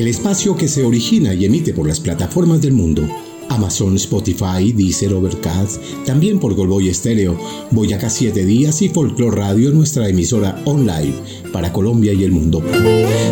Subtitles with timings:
[0.00, 3.06] El espacio que se origina y emite por las plataformas del mundo.
[3.48, 7.38] Amazon, Spotify, Deezer, Overcast, también por Golboy Estéreo,
[7.70, 11.14] Boyacá 7 Días y Folklore Radio, nuestra emisora online
[11.52, 12.62] para Colombia y el mundo.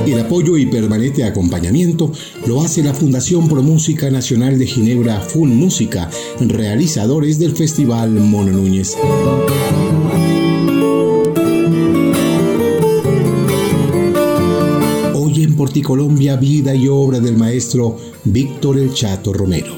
[0.06, 2.12] El apoyo y permanente acompañamiento
[2.46, 8.52] lo hace la Fundación Pro Música Nacional de Ginebra Full Música, realizadores del Festival Mono
[8.52, 8.96] Núñez.
[15.82, 19.74] Colombia, vida y obra del maestro Víctor El Chato Romero.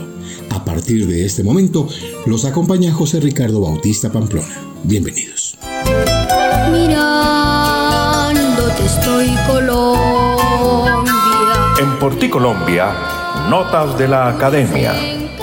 [0.50, 1.88] A partir de este momento,
[2.24, 4.62] los acompaña José Ricardo Bautista Pamplona.
[4.84, 5.58] Bienvenidos.
[6.70, 7.24] Mirándote
[8.86, 11.12] estoy Colombia.
[11.80, 12.94] En Porticolombia,
[13.50, 14.94] notas de la academia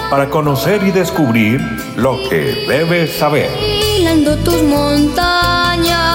[0.10, 1.60] para conocer y descubrir
[1.98, 3.50] lo que debes saber.
[4.46, 6.09] tus montañas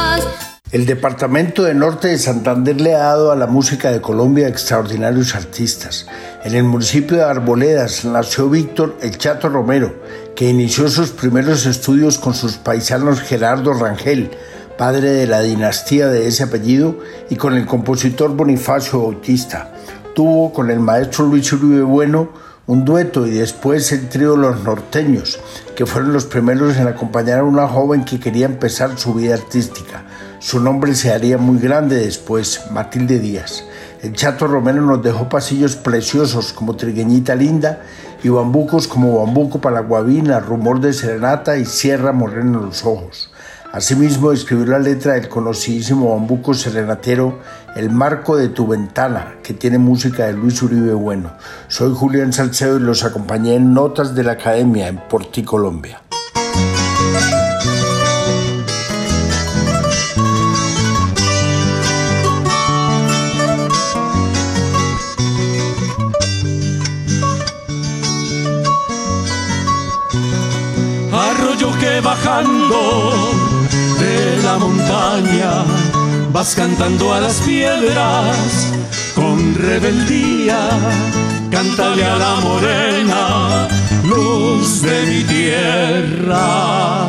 [0.74, 5.36] el Departamento de Norte de Santander le ha dado a la música de Colombia extraordinarios
[5.36, 6.08] artistas.
[6.42, 9.94] En el municipio de Arboledas nació Víctor El Chato Romero,
[10.34, 14.32] que inició sus primeros estudios con sus paisanos Gerardo Rangel,
[14.76, 16.98] padre de la dinastía de ese apellido,
[17.30, 19.72] y con el compositor Bonifacio Bautista.
[20.16, 22.30] Tuvo con el maestro Luis Uribe Bueno
[22.66, 25.38] un dueto y después el trío Los Norteños,
[25.76, 30.04] que fueron los primeros en acompañar a una joven que quería empezar su vida artística.
[30.44, 33.64] Su nombre se haría muy grande después, Matilde Díaz.
[34.02, 37.80] El Chato Romero nos dejó pasillos preciosos como Trigueñita Linda
[38.22, 42.84] y bambucos como Bambuco para la Guabina, Rumor de Serenata y Sierra Morena en los
[42.84, 43.30] Ojos.
[43.72, 47.38] Asimismo escribió la letra del conocidísimo bambuco serenatero
[47.74, 51.32] El Marco de tu Ventana, que tiene música de Luis Uribe Bueno.
[51.68, 56.03] Soy Julián Salcedo y los acompañé en Notas de la Academia en Porti, Colombia.
[72.42, 75.64] De la montaña
[76.32, 78.72] vas cantando a las piedras
[79.14, 80.68] con rebeldía.
[81.52, 83.68] Cántale a la morena,
[84.04, 87.06] luz de mi tierra.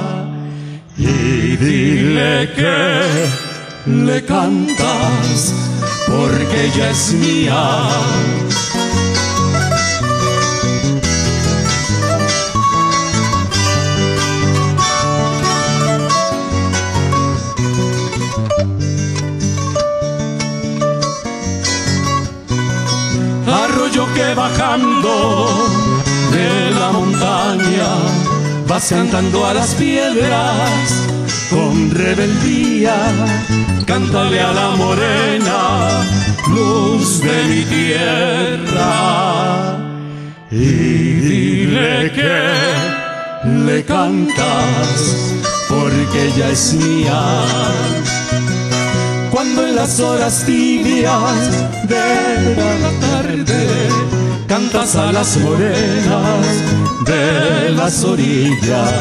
[0.96, 3.26] Y dile que
[3.88, 5.56] le cantas
[6.08, 7.82] porque ella es mía
[24.04, 25.48] que bajando
[26.32, 27.88] de la montaña
[28.68, 31.08] vas cantando a las piedras
[31.50, 32.98] con rebeldía.
[33.86, 36.04] Cántale a la morena,
[36.50, 38.92] luz de mi tierra.
[40.52, 40.66] Y
[41.28, 42.52] dile que
[43.66, 45.34] le cantas
[45.70, 47.22] porque ella es mía
[49.36, 51.52] cuando en las horas tibias
[51.90, 53.90] de la tarde
[54.48, 56.48] cantas a las morenas
[57.06, 58.94] de las orillas.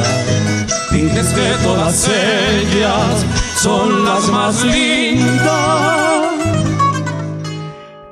[0.91, 3.25] Dices que todas ellas
[3.62, 6.33] son las más lindas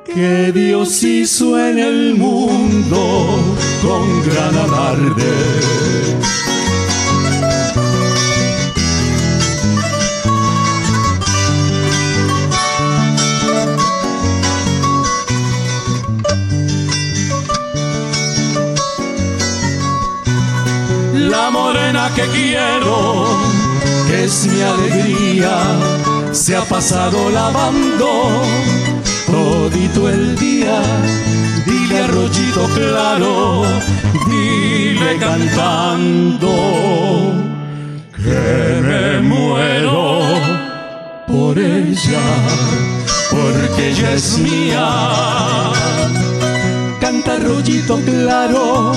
[0.04, 3.37] que Dios hizo en el mundo
[3.83, 6.51] con gran alarde
[21.32, 23.26] la morena que quiero,
[24.06, 25.54] que es mi alegría,
[26.30, 28.42] se ha pasado lavando
[29.26, 30.78] todito el día.
[31.66, 33.62] Dile arroyito claro,
[34.28, 36.52] dile cantando
[38.14, 40.20] que me muero
[41.26, 42.24] por ella,
[43.30, 44.86] porque ella es mía.
[47.00, 48.92] Canta arroyito claro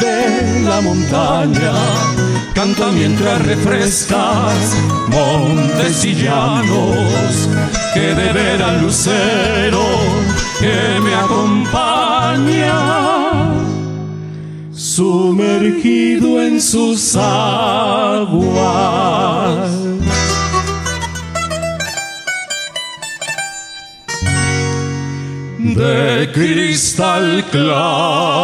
[0.00, 1.72] de la montaña.
[2.54, 4.76] Canta mientras refrescas
[5.08, 7.48] montes y llanos.
[7.94, 9.84] que de ver lucero
[10.58, 12.74] que me acompaña,
[14.72, 18.44] sumergido en sus aguas.
[25.74, 28.34] De cristal claro.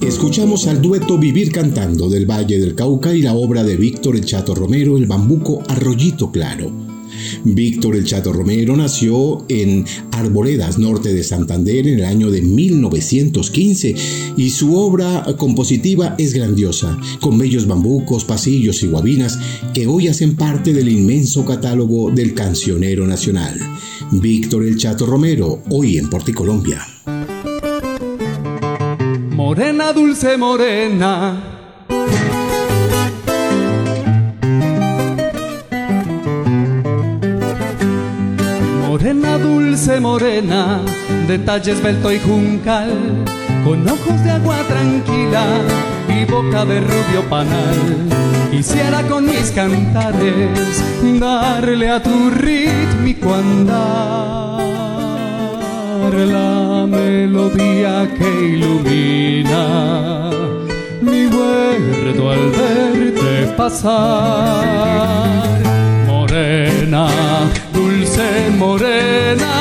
[0.00, 4.24] Escuchamos al dueto Vivir Cantando del Valle del Cauca y la obra de Víctor El
[4.24, 6.91] Chato Romero, El Bambuco Arroyito Claro.
[7.44, 13.94] Víctor El Chato Romero nació en Arboledas, norte de Santander, en el año de 1915
[14.36, 19.38] y su obra compositiva es grandiosa, con bellos bambucos, pasillos y guabinas
[19.74, 23.58] que hoy hacen parte del inmenso catálogo del cancionero nacional.
[24.10, 26.86] Víctor El Chato Romero, hoy en Porticolombia.
[29.30, 31.61] Morena, dulce morena.
[39.84, 40.80] Dulce morena,
[41.26, 42.92] de talle esbelto y juncal,
[43.64, 45.44] con ojos de agua tranquila
[46.08, 47.74] y boca de rubio panal.
[48.52, 50.84] Quisiera con mis cantares
[51.18, 54.62] darle a tu rítmico andar
[56.14, 60.30] la melodía que ilumina
[61.00, 64.62] mi huerto al verte pasar.
[66.06, 67.08] Morena,
[67.72, 69.51] dulce morena,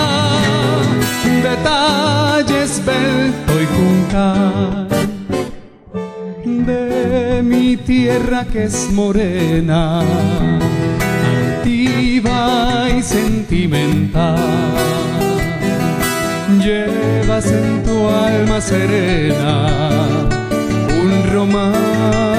[2.81, 4.88] detalles belto y juncal
[6.66, 10.01] de mi tierra que es morena,
[11.60, 14.38] altiva y sentimental
[16.60, 19.68] llevas en tu alma serena
[21.04, 22.31] un romántico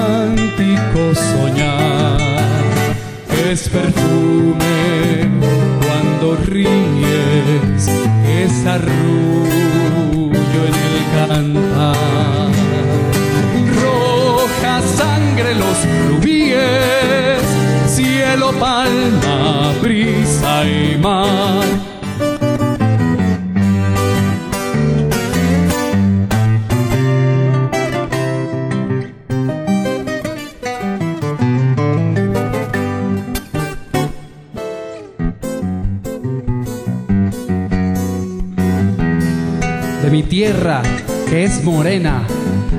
[1.13, 2.21] soñar.
[3.51, 5.29] Es perfume
[5.81, 7.87] cuando ríes,
[8.27, 10.02] es cantar.
[13.81, 15.77] Roja sangre los
[16.09, 17.41] rubíes,
[17.87, 21.83] cielo, palma, brisa y mar.
[40.33, 40.81] Tierra
[41.33, 42.21] que es morena,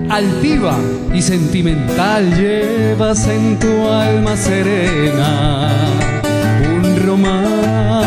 [0.09, 0.79] altiva
[1.13, 5.81] y sentimental, llevas en tu alma serena
[6.65, 7.99] un romántico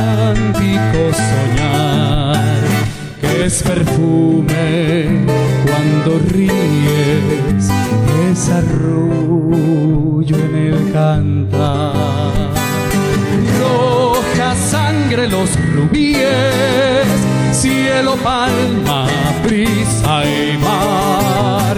[1.11, 2.63] soñar
[3.19, 5.25] que es perfume
[5.65, 7.69] cuando ríes,
[8.31, 12.31] es arrullo en el cantar.
[13.59, 17.26] Roja sangre los rubíes
[17.57, 19.07] cielo, palma,
[19.43, 21.77] brisa y mar.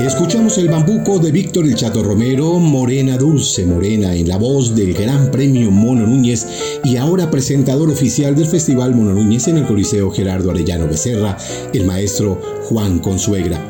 [0.00, 4.94] Escuchamos el bambuco de Víctor El Chato Romero, Morena Dulce Morena, en la voz del
[4.94, 6.65] Gran Premio Mono Núñez
[7.36, 11.36] presentador oficial del Festival Mono Núñez en el Coliseo Gerardo Arellano Becerra,
[11.74, 13.68] el maestro Juan Consuegra.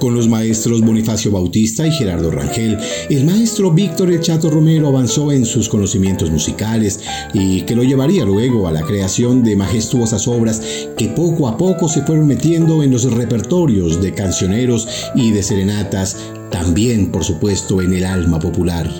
[0.00, 2.78] Con los maestros Bonifacio Bautista y Gerardo Rangel,
[3.10, 7.00] el maestro Víctor El Chato Romero avanzó en sus conocimientos musicales
[7.34, 10.62] y que lo llevaría luego a la creación de majestuosas obras
[10.96, 16.16] que poco a poco se fueron metiendo en los repertorios de cancioneros y de serenatas,
[16.50, 18.90] también por supuesto en el alma popular.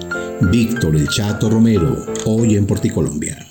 [0.53, 3.50] Víctor El Chato Romero, hoy en Porticolombia.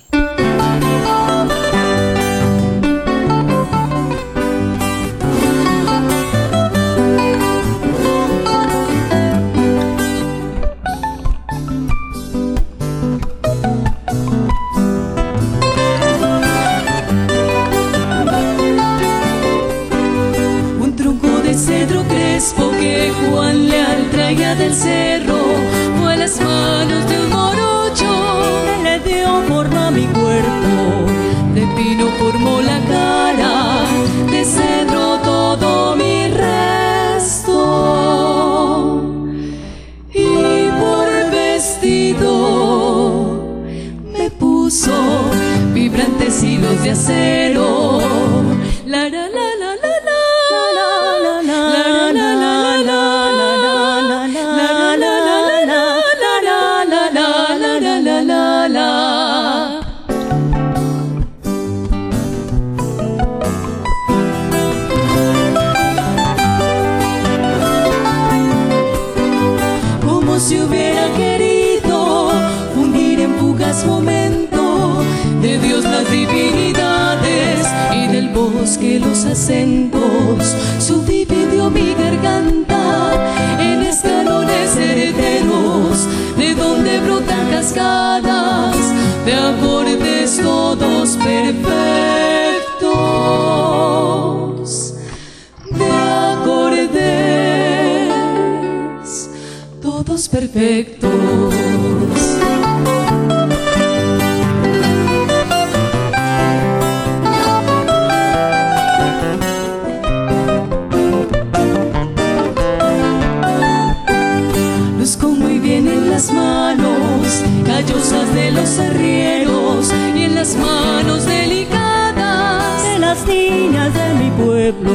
[118.33, 124.91] De los arrieros y en las manos delicadas de las niñas de mi pueblo.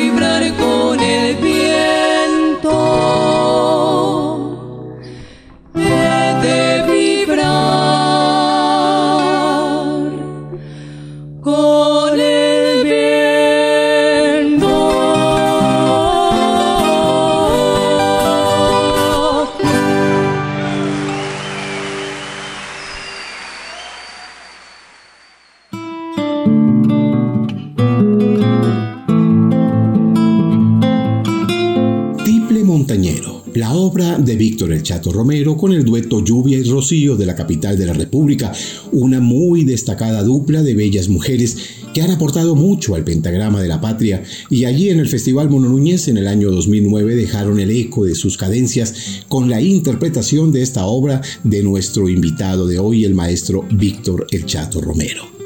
[35.39, 38.51] Con el dueto Lluvia y Rocío de la capital de la República,
[38.91, 41.55] una muy destacada dupla de bellas mujeres
[41.93, 45.69] que han aportado mucho al pentagrama de la patria y allí en el Festival Mono
[45.69, 50.61] Núñez en el año 2009 dejaron el eco de sus cadencias con la interpretación de
[50.61, 55.38] esta obra de nuestro invitado de hoy, el maestro Víctor El Chato Romero.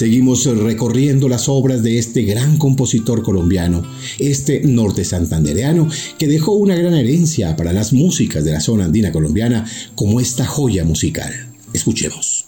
[0.00, 3.82] Seguimos recorriendo las obras de este gran compositor colombiano,
[4.18, 9.12] este norte santandereano, que dejó una gran herencia para las músicas de la zona andina
[9.12, 11.34] colombiana como esta joya musical.
[11.74, 12.46] Escuchemos.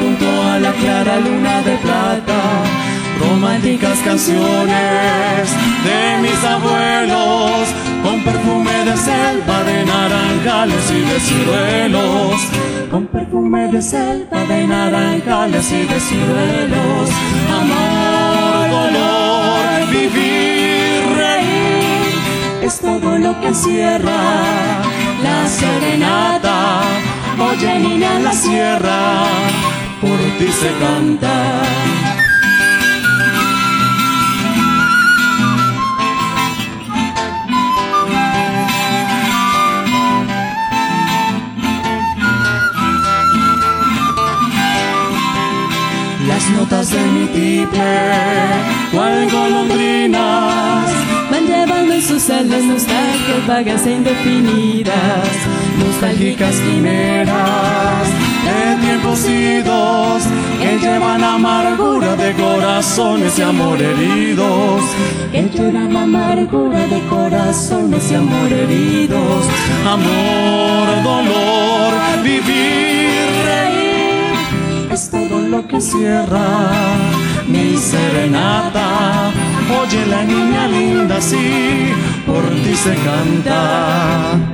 [0.00, 2.40] Junto a la clara luna de plata.
[3.20, 5.44] Románticas canciones
[5.86, 7.68] de mis abuelos,
[8.02, 12.40] con perfume de selva, de naranjales y de ciruelos.
[12.90, 17.08] Con perfume de selva, de naranjales y de ciruelos.
[17.60, 24.82] Amor, dolor, vivir, reír, es todo lo que cierra
[25.22, 26.82] la serenata.
[27.38, 29.24] Oye niña la sierra,
[30.02, 31.34] por ti se canta.
[46.26, 47.80] Las notas de mi tiple,
[48.92, 50.90] cual golondrinas,
[51.30, 55.28] van llevando en sus alas nostalgias vagas e indefinidas,
[55.78, 58.21] nostálgicas quimeras
[58.82, 60.22] de tiempos idos
[60.60, 64.82] que llevan amargura de corazones y amor heridos,
[65.30, 69.44] que llevan amargura de corazones y amor heridos,
[69.86, 76.70] amor, dolor, vivir, reír, es todo lo que cierra
[77.48, 79.30] mi serenata.
[79.80, 81.92] Oye la niña linda, sí,
[82.26, 84.51] por ti se canta.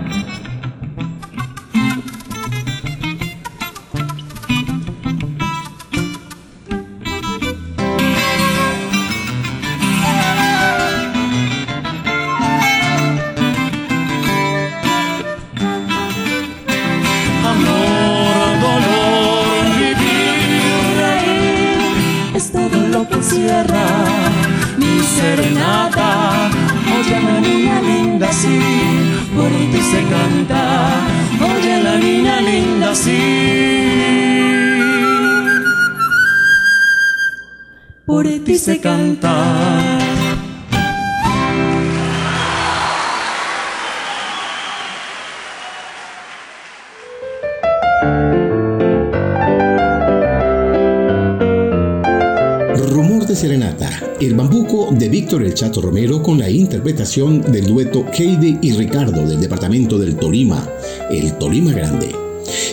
[32.94, 33.18] Sí.
[38.06, 39.98] Por ti se canta.
[53.38, 53.88] Serenata,
[54.20, 59.24] El Bambuco de Víctor El Chato Romero con la interpretación del dueto Heidi y Ricardo
[59.24, 60.68] del departamento del Tolima,
[61.08, 62.27] el Tolima Grande.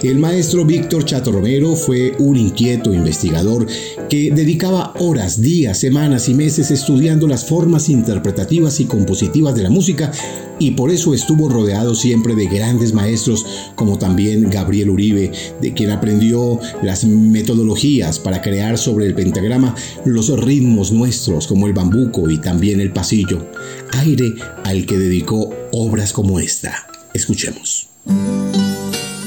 [0.05, 3.65] El maestro Víctor Chato Romero fue un inquieto investigador
[4.07, 9.71] que dedicaba horas, días, semanas y meses estudiando las formas interpretativas y compositivas de la
[9.71, 10.11] música
[10.59, 15.89] y por eso estuvo rodeado siempre de grandes maestros como también Gabriel Uribe, de quien
[15.89, 19.73] aprendió las metodologías para crear sobre el pentagrama
[20.05, 23.49] los ritmos nuestros como el bambuco y también el pasillo,
[23.93, 24.35] aire
[24.65, 26.85] al que dedicó obras como esta.
[27.11, 27.87] Escuchemos.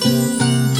[0.05, 0.78] 嗯。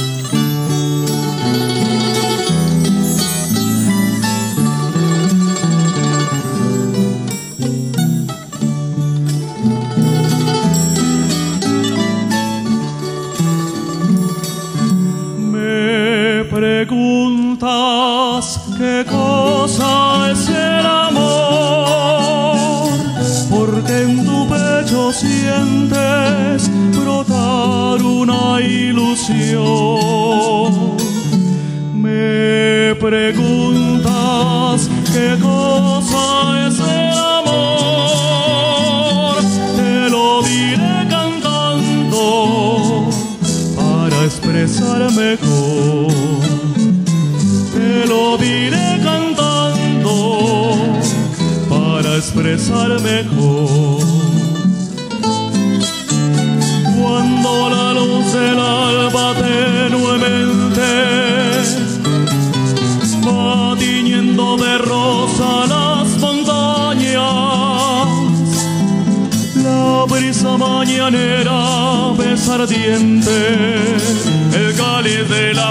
[52.53, 54.01] Expresar mejor.
[56.97, 60.91] Cuando la luz del alba tenuemente
[63.25, 68.07] va tiñendo de rosa las montañas,
[69.55, 73.39] la brisa mañanera besa ardiente
[74.53, 75.69] el cáliz de la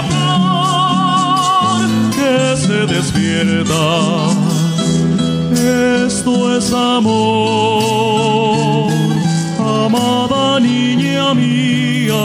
[2.55, 4.58] se despierta.
[5.69, 7.85] Esto es amor,
[9.59, 12.15] amada niña mía,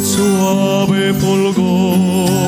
[0.00, 2.38] suave polvor,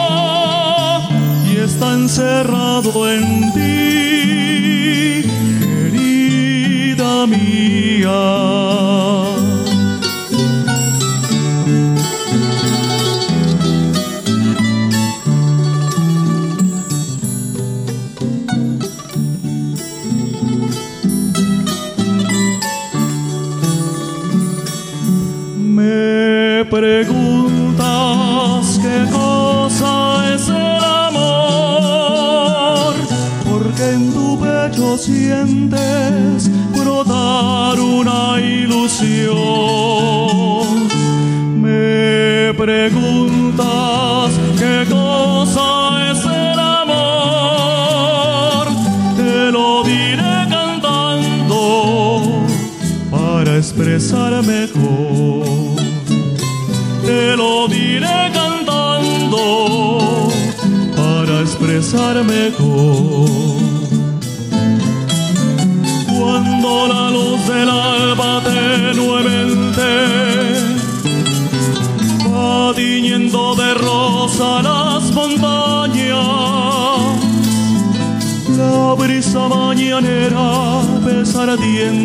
[1.52, 3.51] y está encerrado en
[8.02, 8.71] Me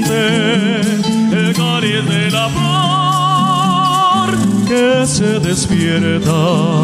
[0.06, 4.28] ardiente el cáliz de la flor
[4.68, 6.82] que se despierta.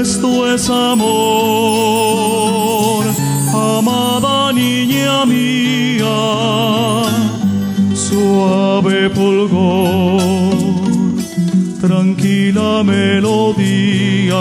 [0.00, 2.20] Esto es amor
[3.52, 6.06] amada niña mía,
[7.94, 10.22] suave polvor,
[11.80, 14.36] tranquila melodía,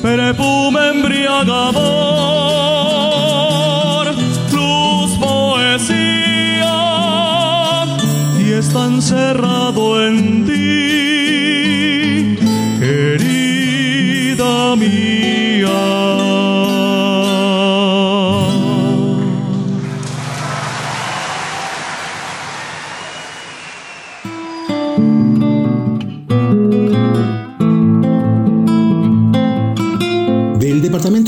[0.00, 2.91] perfume embriagador,
[8.62, 10.81] y está encerrado en ti,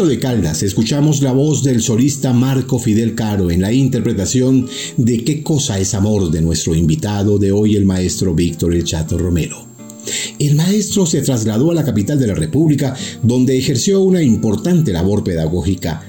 [0.08, 5.42] de Caldas escuchamos la voz del solista Marco Fidel Caro en la interpretación de ¿Qué
[5.42, 6.30] cosa es amor?
[6.30, 9.64] de nuestro invitado de hoy, el maestro Víctor El Chato Romero.
[10.38, 15.24] El maestro se trasladó a la capital de la República, donde ejerció una importante labor
[15.24, 16.02] pedagógica.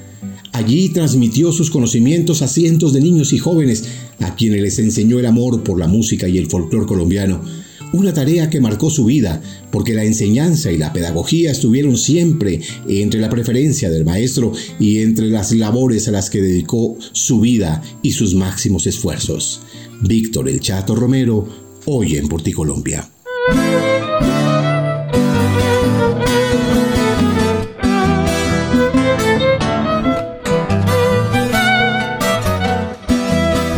[0.52, 3.84] Allí transmitió sus conocimientos a cientos de niños y jóvenes,
[4.20, 8.50] a quienes les enseñó el amor por la música y el folclore colombiano una tarea
[8.50, 13.90] que marcó su vida, porque la enseñanza y la pedagogía estuvieron siempre entre la preferencia
[13.90, 18.86] del maestro y entre las labores a las que dedicó su vida y sus máximos
[18.86, 19.60] esfuerzos.
[20.02, 21.46] Víctor El Chato Romero,
[21.86, 23.08] hoy en Porticolombia.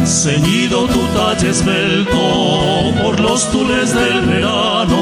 [0.05, 1.53] Ceñido tu talle
[3.38, 4.96] los tules del verano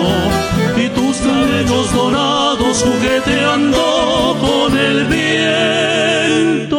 [0.76, 6.76] y tus cabellos dorados jugueteando con el viento.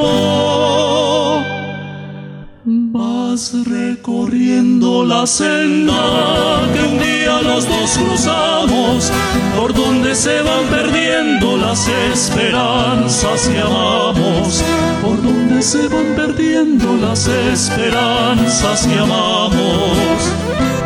[2.63, 9.11] Vas recorriendo la senda que un día los dos cruzamos,
[9.59, 14.63] por donde se van perdiendo las esperanzas que amamos,
[15.01, 20.76] por donde se van perdiendo las esperanzas que amamos.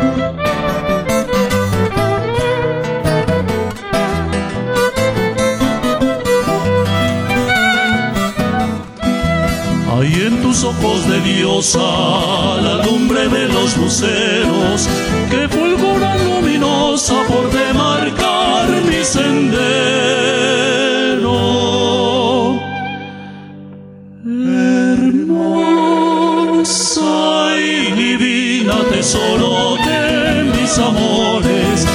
[10.78, 11.80] Ojos de diosa
[12.60, 14.88] la lumbre de los luceros
[15.30, 19.52] que fulguran luminosa por demarcar mi sendero.
[25.02, 25.50] Hermosa
[27.58, 31.86] y divina tesoro de mis amores,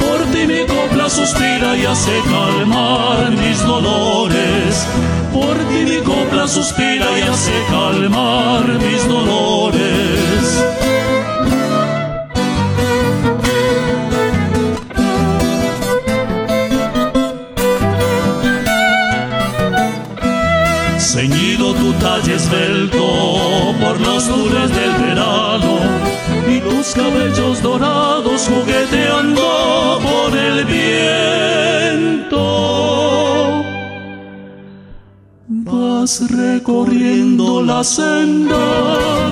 [0.00, 4.11] por ti mi copla suspira y hace calmar mis dolores.
[6.46, 10.64] Suspira y hace calmar mis dolores.
[20.98, 25.78] Ceñido tu talle esbelto por los tules del verano
[26.48, 31.71] y tus cabellos dorados jugueteando por el viento.
[36.02, 38.56] Recorriendo la senda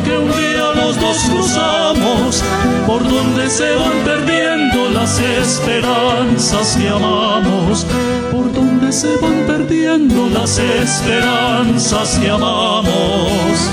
[0.05, 2.45] que un día los dos cruzamos,
[2.87, 7.85] por donde se van perdiendo las esperanzas que amamos,
[8.31, 13.71] por donde se van perdiendo las esperanzas que amamos.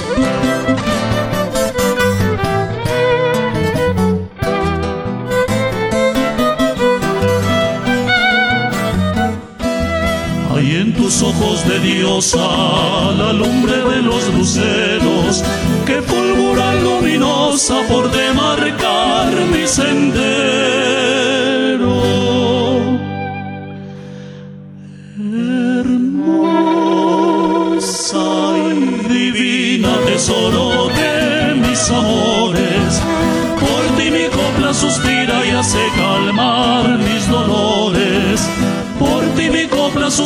[11.08, 12.38] Tus ojos de diosa
[13.17, 15.41] la lumbre de los luceros
[15.86, 20.28] que fulgura luminosa por demarcar mi sendero.
[25.48, 26.26] Hermosa
[28.74, 33.02] y divina tesoro de mis amores,
[33.62, 36.96] por ti mi copla suspira y hace calmar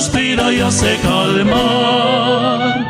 [0.01, 2.87] suspira y hace calmar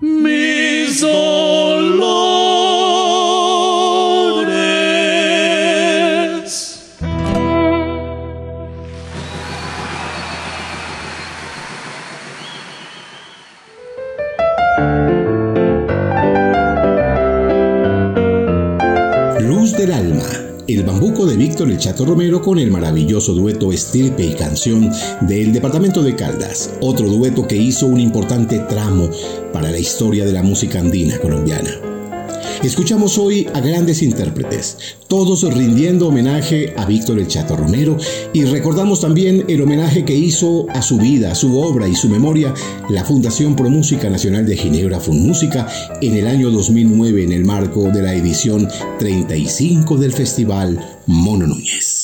[0.00, 2.42] mis dolores.
[19.40, 20.24] Luz del Alma,
[20.74, 24.90] el bambuco de Víctor El Chato Romero con el maravilloso dueto Estirpe y Canción
[25.22, 29.10] del departamento de Caldas, otro dueto que hizo un importante tramo
[29.52, 31.91] para la historia de la música andina colombiana.
[32.62, 37.96] Escuchamos hoy a grandes intérpretes, todos rindiendo homenaje a Víctor El Chato Romero
[38.32, 42.54] y recordamos también el homenaje que hizo a su vida, su obra y su memoria
[42.88, 45.66] la Fundación Pro Música Nacional de Ginebra Funmúsica
[46.00, 48.68] en el año 2009 en el marco de la edición
[49.00, 52.01] 35 del Festival Mono Núñez.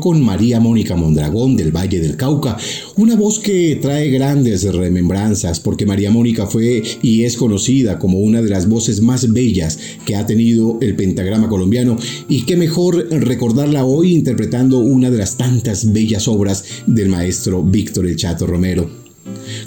[0.00, 2.56] Con María Mónica Mondragón del Valle del Cauca.
[2.96, 8.42] Una voz que trae grandes remembranzas porque María Mónica fue y es conocida como una
[8.42, 11.96] de las voces más bellas que ha tenido el pentagrama colombiano
[12.28, 18.06] y qué mejor recordarla hoy interpretando una de las tantas bellas obras del maestro Víctor
[18.06, 18.99] El Chato Romero.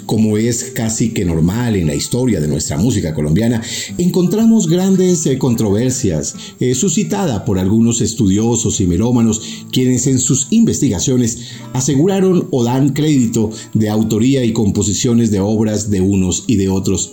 [0.06, 3.62] Como es casi que normal en la historia de nuestra música colombiana,
[3.98, 9.40] encontramos grandes eh, controversias eh, suscitada por algunos estudiosos y melómanos
[9.70, 16.00] quienes en sus investigaciones aseguraron o dan crédito de autoría y composiciones de obras de
[16.00, 17.12] unos y de otros.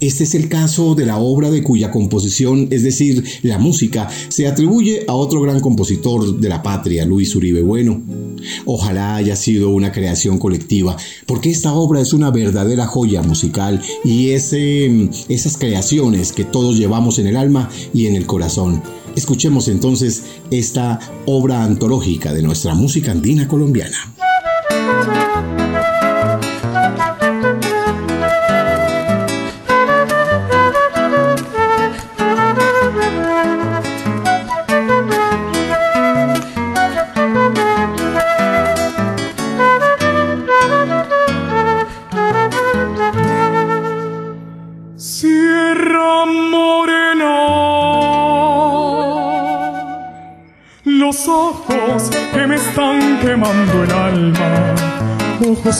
[0.00, 4.46] Este es el caso de la obra de cuya composición, es decir, la música, se
[4.46, 8.02] atribuye a otro gran compositor de la patria, Luis Uribe Bueno.
[8.64, 14.30] Ojalá haya sido una creación colectiva, porque esta obra es una verdadera joya musical y
[14.30, 18.82] ese, esas creaciones que todos llevamos en el alma y en el corazón.
[19.16, 23.96] Escuchemos entonces esta obra antológica de nuestra música andina colombiana.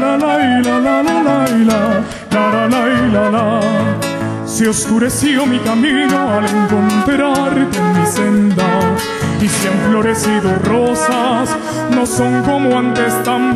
[0.06, 1.48] la La la la la
[2.32, 3.60] la la la
[4.46, 8.66] se oscureció mi camino al encontrarte en mi senda
[9.42, 11.50] y se han florecido rosas,
[11.92, 13.56] no son como antes tan.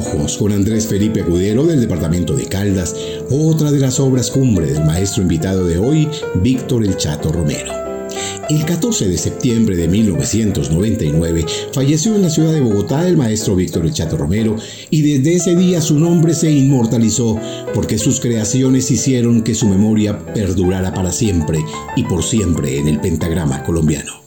[0.00, 2.96] Ojos con Andrés Felipe Cudero del departamento de Caldas,
[3.28, 7.70] otra de las obras cumbre del maestro invitado de hoy, Víctor El Chato Romero.
[8.48, 13.84] El 14 de septiembre de 1999 falleció en la ciudad de Bogotá el maestro Víctor
[13.84, 14.56] El Chato Romero
[14.88, 17.38] y desde ese día su nombre se inmortalizó
[17.74, 21.58] porque sus creaciones hicieron que su memoria perdurara para siempre
[21.94, 24.19] y por siempre en el pentagrama colombiano.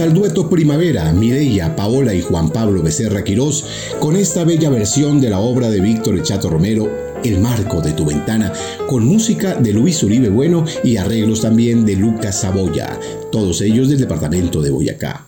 [0.00, 3.64] Al dueto Primavera, Mireia, Paola y Juan Pablo Becerra Quirós
[3.98, 6.90] con esta bella versión de la obra de Víctor Echato Romero,
[7.24, 8.52] El marco de tu ventana,
[8.88, 13.00] con música de Luis Uribe Bueno y arreglos también de Lucas Saboya,
[13.32, 15.26] todos ellos del departamento de Boyacá.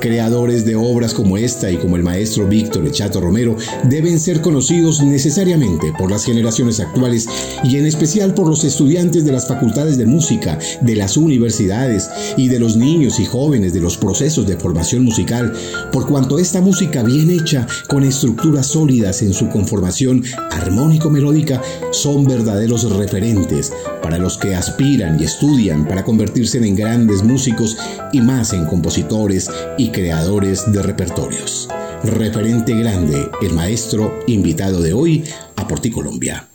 [0.00, 5.02] Creadores de obras como esta y como el maestro Víctor Echato Romero deben ser conocidos
[5.02, 7.26] necesariamente por las generaciones actuales
[7.64, 12.48] y en especial por los estudiantes de las facultades de música, de las universidades y
[12.48, 15.52] de los niños y jóvenes de los procesos de formación musical,
[15.92, 22.90] por cuanto esta música bien hecha, con estructuras sólidas en su conformación armónico-melódica, son verdaderos
[22.90, 23.72] referentes
[24.02, 27.76] para los que aspiran y estudian para convertirse en grandes músicos
[28.12, 31.68] y más en compositores y creadores de repertorios.
[32.04, 35.24] Referente grande, el maestro invitado de hoy
[35.56, 36.48] a Porticolombia.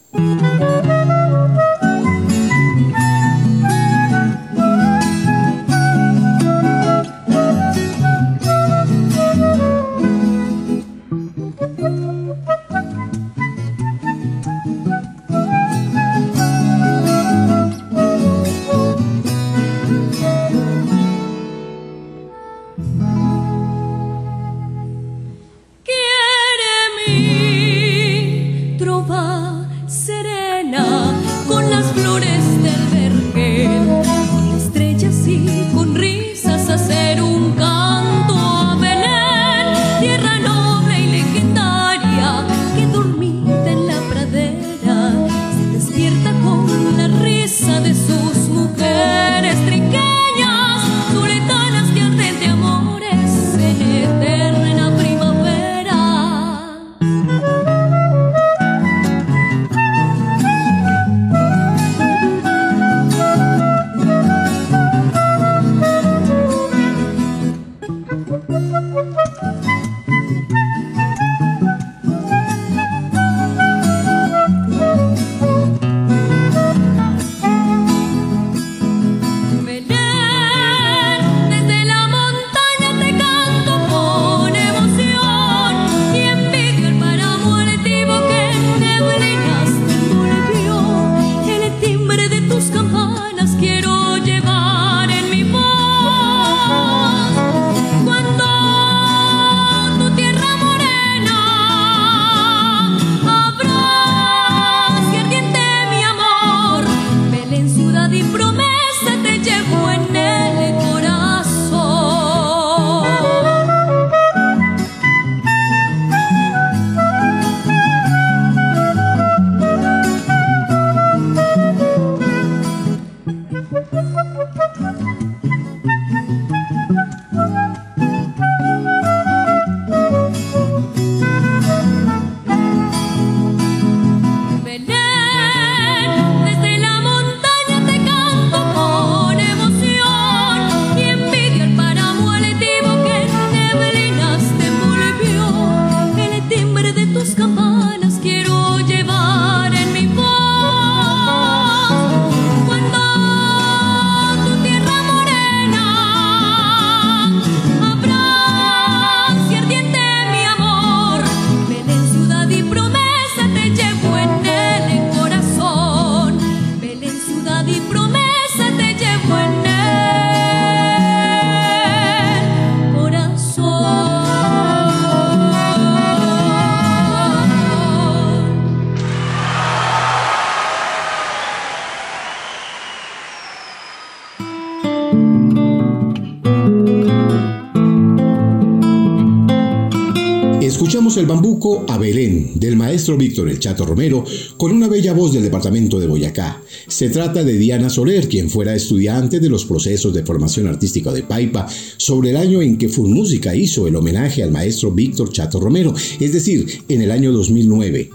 [191.18, 194.24] El bambuco a Belén, del maestro Víctor El Chato Romero,
[194.56, 196.62] con una bella voz del departamento de Boyacá.
[196.88, 201.24] Se trata de Diana Soler, quien fuera estudiante de los procesos de formación artística de
[201.24, 205.94] Paipa, sobre el año en que Música hizo el homenaje al maestro Víctor Chato Romero,
[206.20, 208.10] es decir, en el año 2009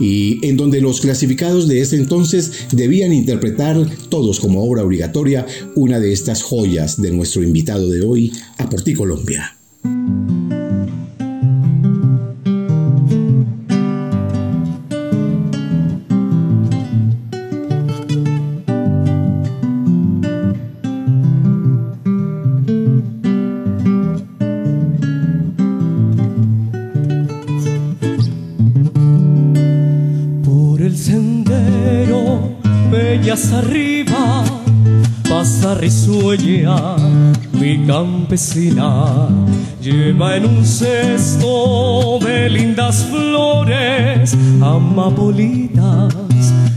[0.00, 5.98] y en donde los clasificados de ese entonces debían interpretar todos como obra obligatoria una
[5.98, 9.56] de estas joyas de nuestro invitado de hoy a Porti Colombia.
[38.28, 39.26] Campesina,
[39.80, 46.14] lleva en un cesto de lindas flores, amapolitas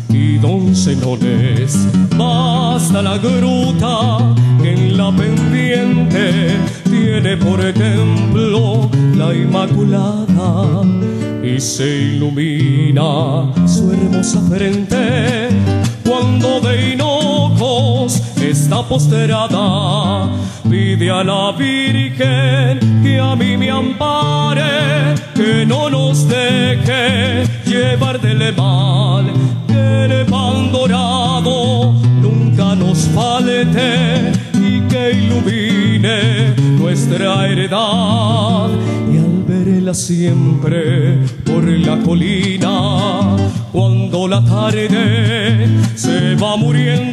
[0.07, 1.77] y doncenones.
[2.15, 6.55] Basta la gruta que en la pendiente
[6.89, 10.83] tiene por templo la Inmaculada
[11.43, 15.49] y se ilumina su hermosa frente
[16.07, 16.91] cuando de
[18.71, 20.29] está posterada.
[20.69, 28.55] Pide a la Virgen que a mí me ampare, que no nos deje llevar del
[28.55, 29.25] mal,
[29.67, 31.91] que el pan dorado
[32.21, 38.69] nunca nos falte y que ilumine nuestra heredad.
[39.11, 43.35] Y al verla siempre por la colina,
[43.73, 47.10] cuando la tarde se va muriendo,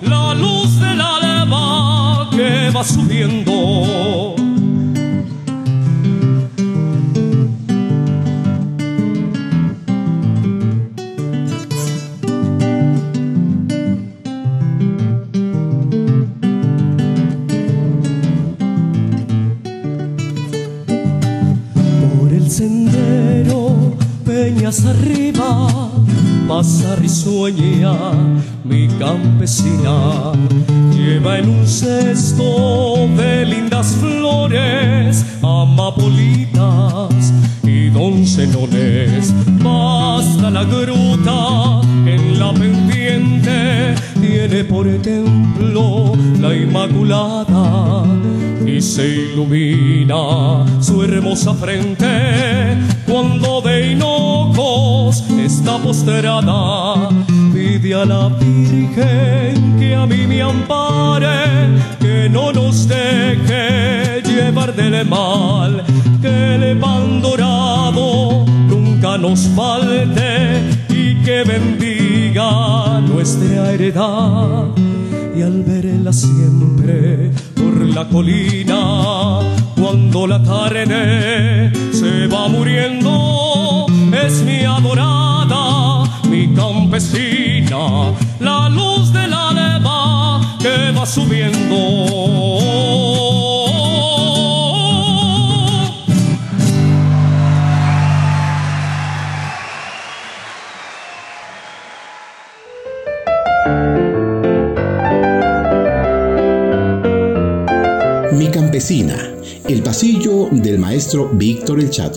[0.00, 3.53] la luz del alba que va subiendo.
[73.24, 74.68] Nuestra heredad.
[75.34, 78.63] Y al verla siempre por la colina,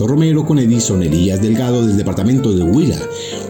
[0.06, 3.00] Romero con Edison Elías Delgado del departamento de Huila.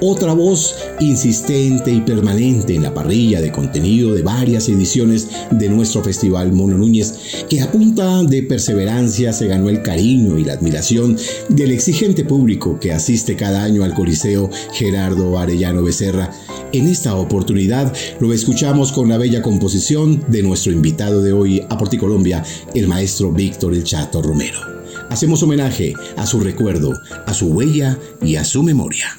[0.00, 6.02] Otra voz insistente y permanente en la parrilla de contenido de varias ediciones de nuestro
[6.02, 11.16] festival Mono Núñez, que a punta de perseverancia se ganó el cariño y la admiración
[11.48, 16.30] del exigente público que asiste cada año al Coliseo Gerardo Arellano Becerra.
[16.72, 21.78] En esta oportunidad lo escuchamos con la bella composición de nuestro invitado de hoy a
[21.78, 22.44] Porticolombia,
[22.74, 24.77] el maestro Víctor El Chato Romero.
[25.10, 26.92] Hacemos homenaje a su recuerdo,
[27.26, 29.16] a su huella y a su memoria.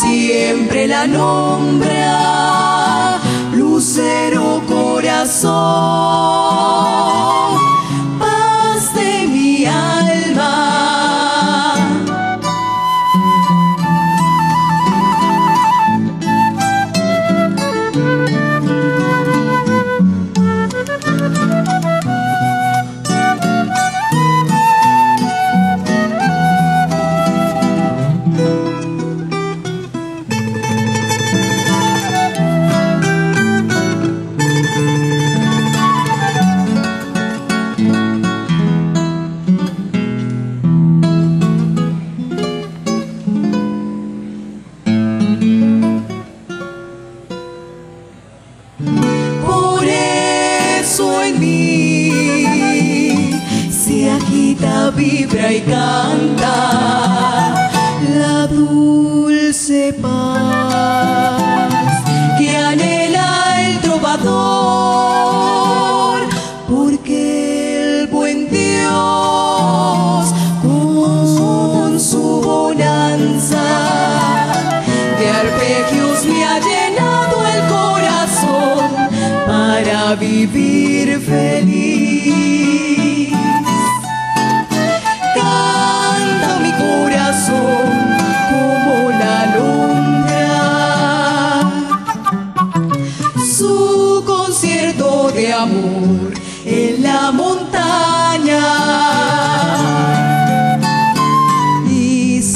[0.00, 1.98] Siempre la nombra,
[3.52, 5.58] lucero corazón,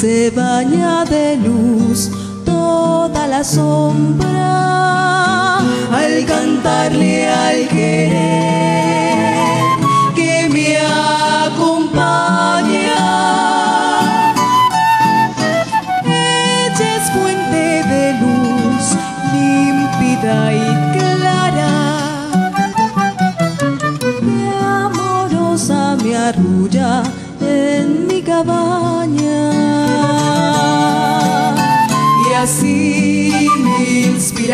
[0.03, 2.11] se baña de luz
[2.43, 4.49] toda la sombra
[5.59, 8.72] al cantarle al querer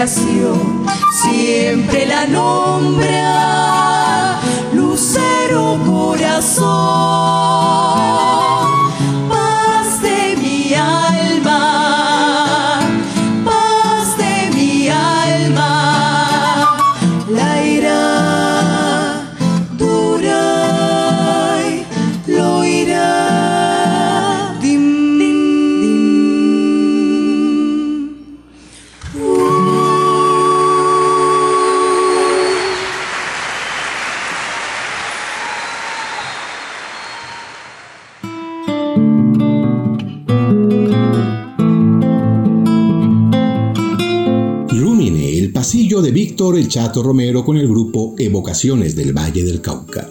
[0.08, 3.20] siempre la nombra,
[4.74, 6.68] lucero corazón,
[46.40, 50.08] El Chato Romero con el grupo Evocaciones del Valle del Cauca.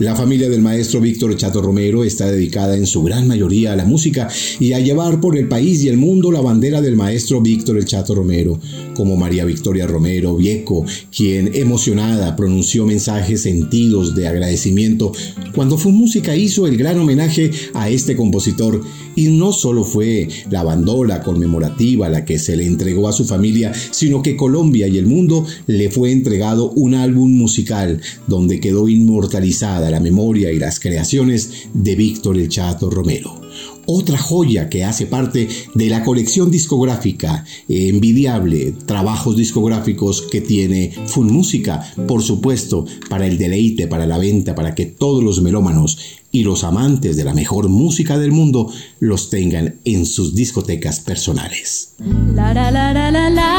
[0.00, 3.84] La familia del maestro Víctor Chato Romero está dedicada en su gran mayoría a la
[3.84, 4.28] música
[4.58, 7.84] y a llevar por el país y el mundo la bandera del maestro Víctor El
[7.84, 8.58] Chato Romero,
[8.96, 10.84] como María Victoria Romero Vieco,
[11.16, 15.12] quien emocionada pronunció mensajes sentidos de agradecimiento
[15.54, 18.80] cuando Fue Música hizo el gran homenaje a este compositor.
[19.16, 23.72] Y no solo fue la bandola conmemorativa la que se le entregó a su familia,
[23.92, 29.83] sino que Colombia y el mundo le fue entregado un álbum musical donde quedó inmortalizada
[29.90, 33.40] la memoria y las creaciones de Víctor El Chato Romero.
[33.86, 41.30] Otra joya que hace parte de la colección discográfica envidiable, trabajos discográficos que tiene Full
[41.30, 45.98] Música, por supuesto, para el deleite, para la venta, para que todos los melómanos
[46.34, 51.94] y los amantes de la mejor música del mundo los tengan en sus discotecas personales.
[52.34, 53.53] La la la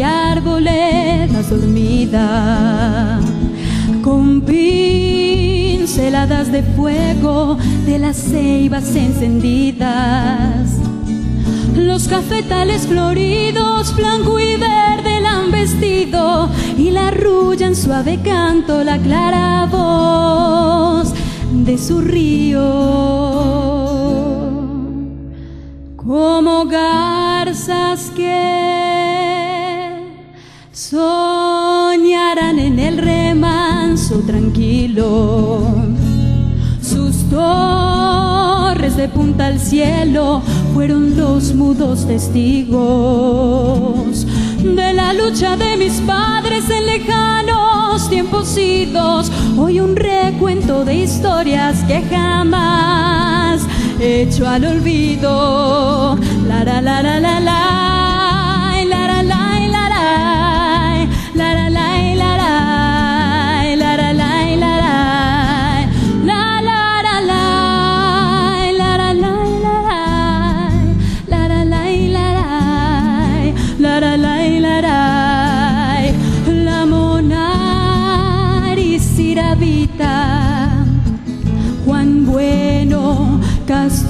[0.00, 3.22] y arboledas dormidas
[4.02, 5.80] con pinceladas
[6.50, 10.70] de fuego de las ceibas encendidas.
[11.76, 16.48] Los cafetales floridos, blanco y verde la han vestido
[16.78, 21.12] y la arrulla en suave canto la clara voz
[21.52, 22.60] de su río.
[25.96, 28.69] Como garzas que
[34.18, 35.60] tranquilo.
[36.82, 40.42] Sus torres de punta al cielo
[40.74, 43.46] fueron los mudos testigos
[44.62, 49.30] de la lucha de mis padres en lejanos tiempos idos.
[49.56, 53.62] Hoy un recuento de historias que jamás
[54.00, 56.18] he hecho al olvido.
[56.48, 57.99] La la la la la la,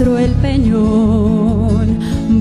[0.00, 1.98] el Peñón,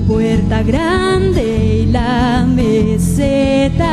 [0.08, 3.88] Puerta Grande y la meseta,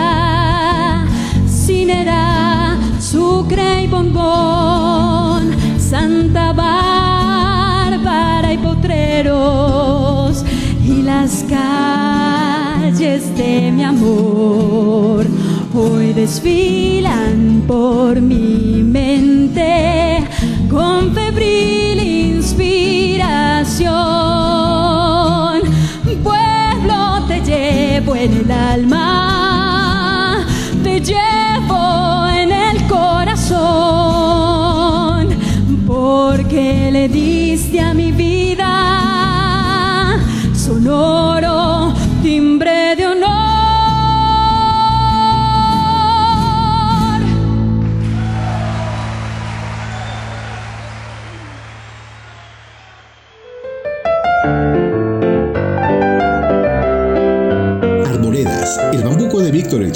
[1.49, 10.45] Cinera, Sucre y Bombón, Santa Bárbara y Potreros,
[10.85, 15.25] y las calles de mi amor
[15.75, 20.23] hoy desfilan por mi mente.
[20.69, 21.77] Con febril
[26.23, 30.47] Pueblo, te llevo en el alma,
[30.83, 33.59] te llevo en el corazón,
[35.85, 37.36] porque le diste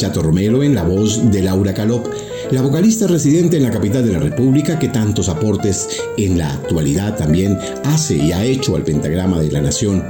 [0.02, 2.08] Chato Romero en la voz de Laura Calop,
[2.50, 7.16] la vocalista residente en la capital de la República que tantos aportes en la actualidad
[7.16, 10.04] también hace y ha hecho al pentagrama de la nación.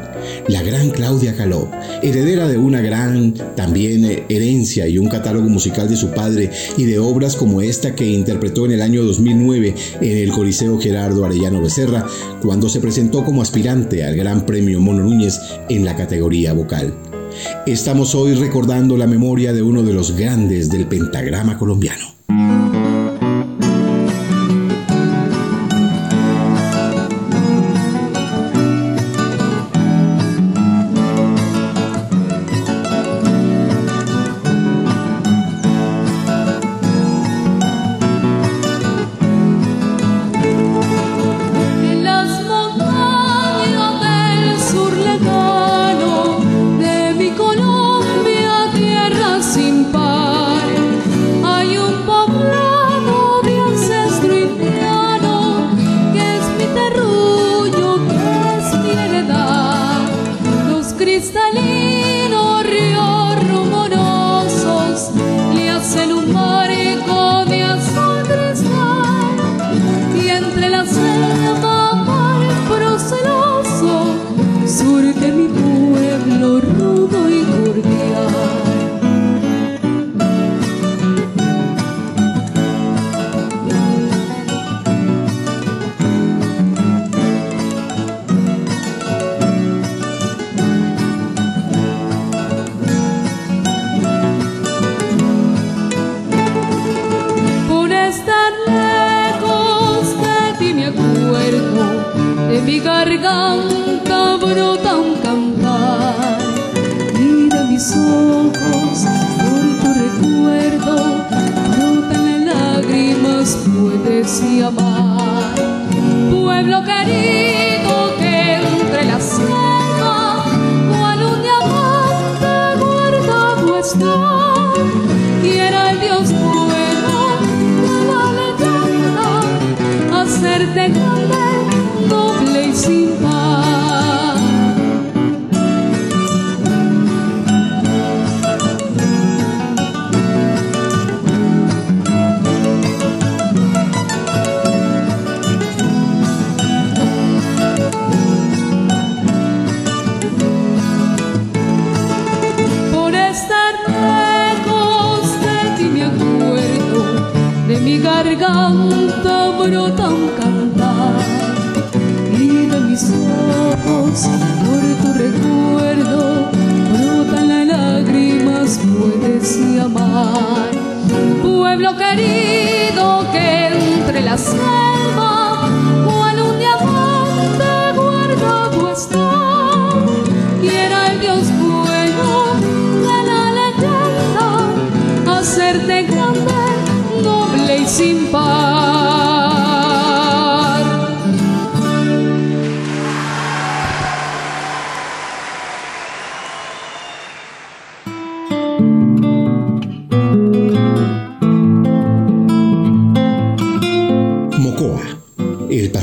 [0.47, 1.67] La gran Claudia Calop,
[2.01, 6.85] heredera de una gran también eh, herencia y un catálogo musical de su padre y
[6.85, 11.61] de obras como esta que interpretó en el año 2009 en el Coliseo Gerardo Arellano
[11.61, 12.07] Becerra,
[12.41, 15.37] cuando se presentó como aspirante al Gran Premio Mono Núñez
[15.67, 16.93] en la categoría vocal.
[17.65, 22.10] Estamos hoy recordando la memoria de uno de los grandes del pentagrama colombiano.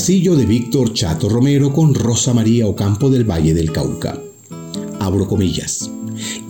[0.08, 4.18] Pasillo de Víctor Chato Romero con Rosa María Ocampo del Valle del Cauca.
[5.00, 5.97] Abro comillas.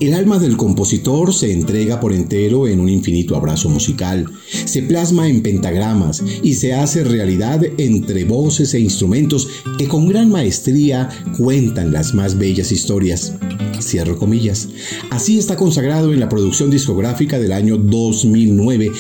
[0.01, 4.27] El alma del compositor se entrega por entero en un infinito abrazo musical,
[4.65, 10.31] se plasma en pentagramas y se hace realidad entre voces e instrumentos que con gran
[10.31, 13.33] maestría cuentan las más bellas historias.
[13.81, 14.69] Cierro comillas.
[15.11, 18.93] Así está consagrado en la producción discográfica del año 2009,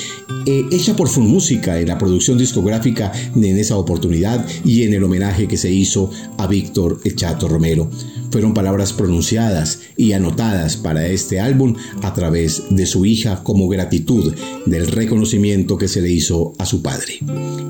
[0.46, 5.04] eh, hecha por Fun Música en la producción discográfica en esa oportunidad y en el
[5.04, 7.88] homenaje que se hizo a Víctor El Chato Romero.
[8.30, 14.34] Fueron palabras pronunciadas y anotadas para este álbum a través de su hija como gratitud
[14.66, 17.20] del reconocimiento que se le hizo a su padre.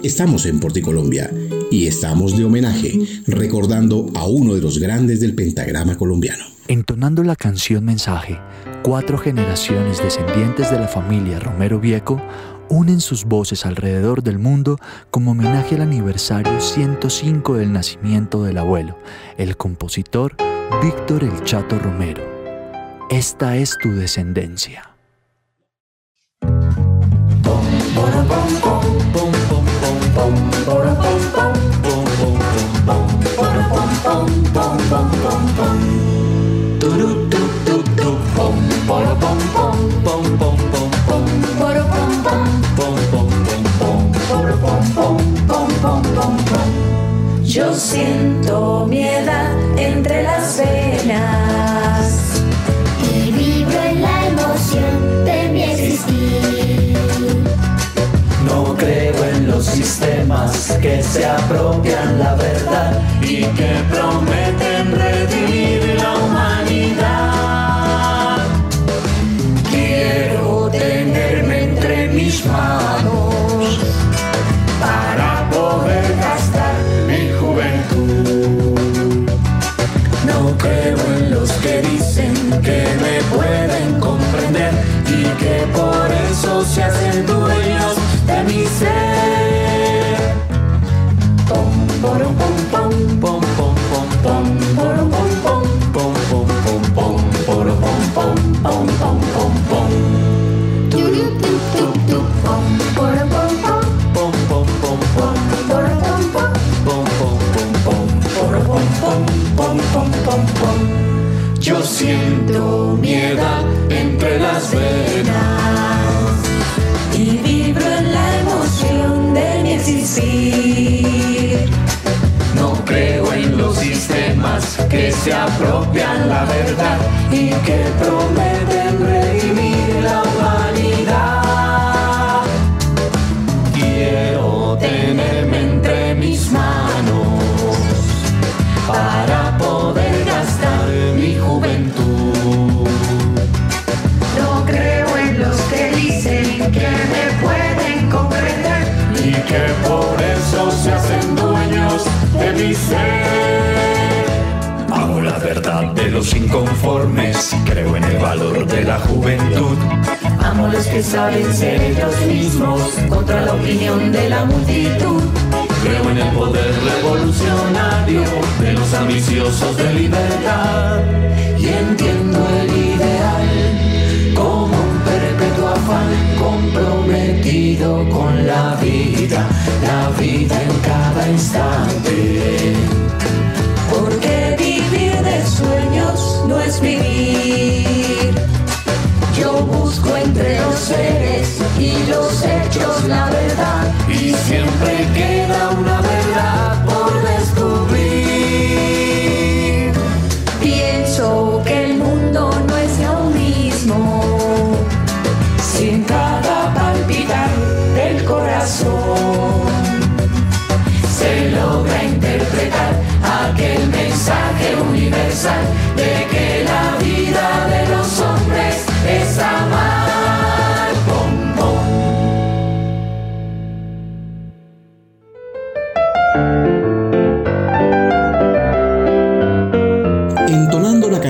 [0.02, 1.30] Estamos en Porticolombia
[1.70, 6.44] y estamos de homenaje recordando a uno de los grandes del pentagrama colombiano.
[6.66, 8.38] Entonando la canción Mensaje,
[8.82, 12.20] cuatro generaciones descendientes de la familia Romero Vieco
[12.68, 14.78] unen sus voces alrededor del mundo
[15.10, 18.98] como homenaje al aniversario 105 del nacimiento del abuelo,
[19.38, 20.36] el compositor
[20.82, 22.22] Víctor El Chato Romero.
[23.10, 24.84] Esta es tu descendencia.
[47.42, 49.57] Yo siento mi edad
[59.88, 67.56] sistemas que se apropian la verdad y que prometen redimir la humanidad.
[69.70, 73.78] Quiero tenerme entre mis manos
[74.78, 76.76] para poder gastar
[77.08, 78.76] mi juventud.
[80.26, 84.72] No creo en los que dicen que me pueden comprender
[85.06, 87.47] y que por eso se hacen dueños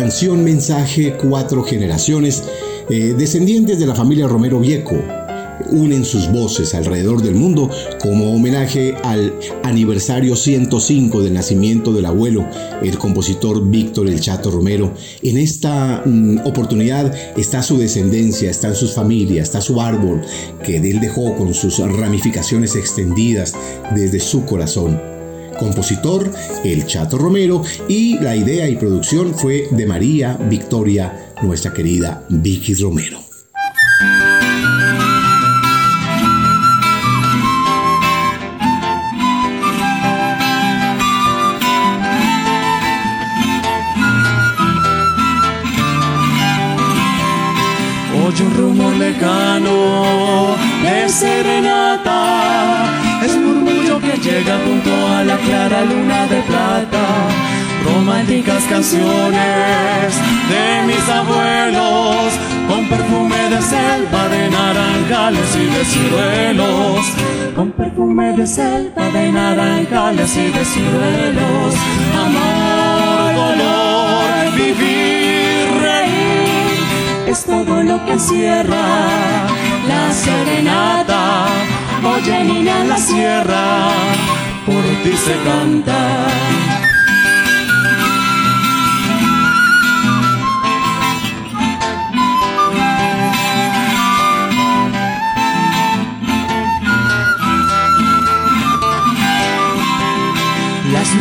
[0.08, 2.42] canción Mensaje Cuatro Generaciones,
[2.88, 4.96] eh, descendientes de la familia Romero Vieco,
[5.70, 7.68] unen sus voces alrededor del mundo
[8.00, 9.34] como homenaje al
[9.64, 12.46] aniversario 105 del nacimiento del abuelo,
[12.82, 14.94] el compositor Víctor El Chato Romero.
[15.22, 20.22] En esta mm, oportunidad está su descendencia, están sus familias, está su árbol
[20.64, 23.54] que él dejó con sus ramificaciones extendidas
[23.94, 25.07] desde su corazón
[25.58, 26.30] compositor
[26.64, 32.74] El Chato Romero y la idea y producción fue de María Victoria, nuestra querida Vicky
[32.74, 33.27] Romero.
[58.78, 60.14] Canciones
[60.52, 62.32] de mis abuelos,
[62.68, 67.00] con perfume de selva, de naranjales y de ciruelos.
[67.56, 71.74] Con perfume de selva, de naranjales y de ciruelos.
[72.24, 78.86] Amor, dolor, vivir, reír es todo lo que encierra
[79.88, 81.48] la serenata.
[82.14, 83.88] Oye, niña la sierra,
[84.64, 86.57] por ti se canta.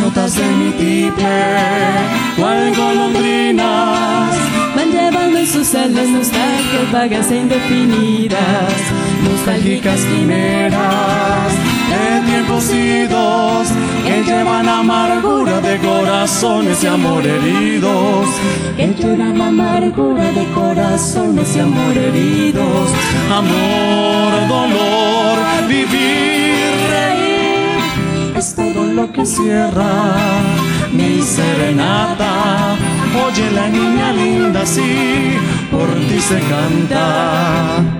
[0.00, 1.38] Notas de mi tiple,
[2.36, 4.36] cual golondrinas,
[4.76, 8.72] van llevando en sus alas nostalgias vagas e indefinidas,
[9.24, 11.52] nostálgicas quimeras
[11.88, 13.68] de tiempos idos
[14.06, 18.26] que llevan amargura de corazones y amor heridos,
[18.76, 22.90] que llevan amargura de corazones y amor heridos,
[23.30, 25.38] amor, dolor,
[28.98, 29.92] lo que cierra
[30.92, 32.74] mi serenata.
[33.24, 35.36] Oye la niña linda, sí,
[35.70, 37.97] por ti se canta.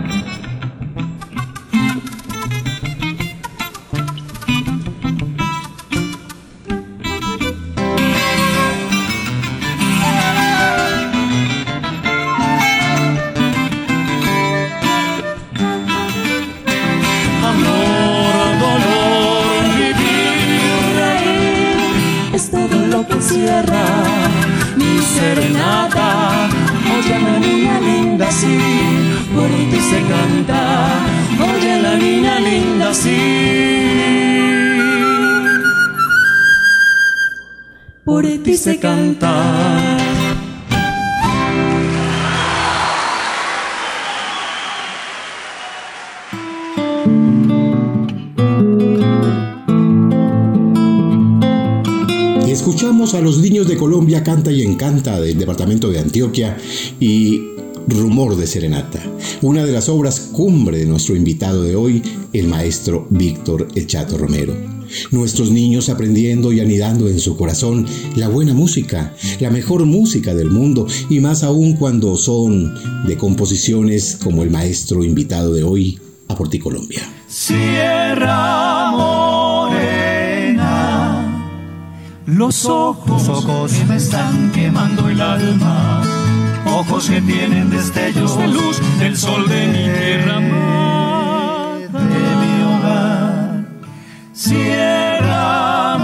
[38.69, 39.97] Por ti se canta.
[52.47, 56.57] Escuchamos a los niños de Colombia Canta y Encanta del departamento de Antioquia
[57.01, 57.41] y
[57.87, 59.03] Rumor de Serenata,
[59.41, 62.03] una de las obras cumbre de nuestro invitado de hoy,
[62.35, 64.78] el maestro Víctor El Chato Romero.
[65.11, 67.87] Nuestros niños aprendiendo y anidando en su corazón
[68.17, 72.75] la buena música, la mejor música del mundo y más aún cuando son
[73.07, 77.03] de composiciones como el maestro invitado de hoy, a Colombia.
[77.27, 80.59] Sierra morena,
[82.27, 86.03] los ojos, ojos que me están quemando el alma,
[86.67, 90.39] ojos que tienen destellos de luz del sol de mi tierra.
[94.49, 95.99] Sierra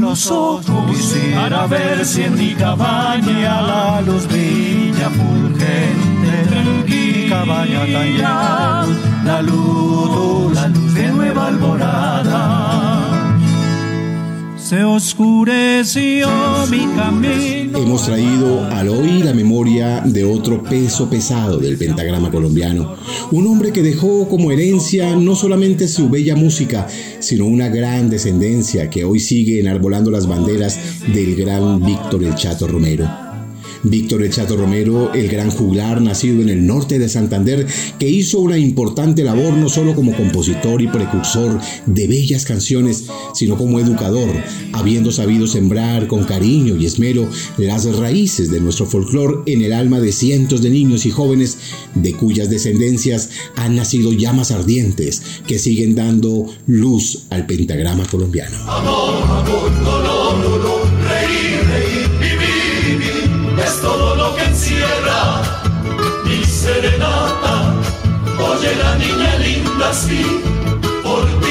[0.00, 6.34] los ojos para ver si en mi cabaña la luz brilla fulgente
[6.86, 7.82] mi cabaña
[8.22, 13.03] tan la luz, la luz de nueva alborada.
[14.64, 16.26] Se oscureció
[16.70, 17.78] mi camino.
[17.78, 22.96] Hemos traído al hoy la memoria de otro peso pesado del pentagrama colombiano,
[23.30, 26.86] un hombre que dejó como herencia no solamente su bella música,
[27.18, 30.78] sino una gran descendencia que hoy sigue enarbolando las banderas
[31.12, 33.23] del gran Víctor el Chato Romero.
[33.84, 37.66] Víctor El Chato Romero, el gran juglar nacido en el norte de Santander,
[37.98, 43.04] que hizo una importante labor no solo como compositor y precursor de bellas canciones,
[43.34, 44.30] sino como educador,
[44.72, 47.28] habiendo sabido sembrar con cariño y esmero
[47.58, 51.58] las raíces de nuestro folclore en el alma de cientos de niños y jóvenes
[51.94, 58.56] de cuyas descendencias han nacido llamas ardientes que siguen dando luz al pentagrama colombiano.
[58.66, 60.03] Amor,
[66.64, 67.80] serenata.
[68.48, 69.92] Oye la niña linda,
[71.02, 71.44] por.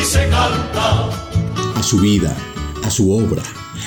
[1.75, 2.35] A su vida,
[2.83, 3.43] a su obra,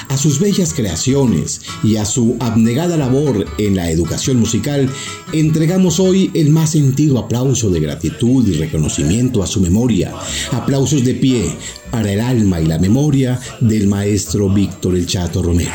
[0.08, 4.88] a sus bellas creaciones y a su abnegada labor en la educación musical,
[5.32, 10.12] entregamos hoy el más sentido aplauso de gratitud y reconocimiento a su memoria.
[10.52, 11.50] Aplausos de pie
[11.90, 15.72] para el alma y la memoria del maestro Víctor El Chato Romero.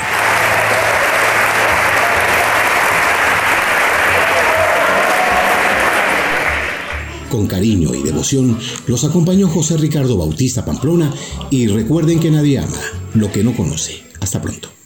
[7.32, 8.57] Con cariño y devoción
[8.88, 11.13] los acompañó José Ricardo Bautista Pamplona
[11.49, 12.82] y recuerden que nadie ama
[13.13, 14.03] lo que no conoce.
[14.19, 14.80] Hasta pronto.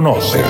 [0.00, 0.49] Colombia,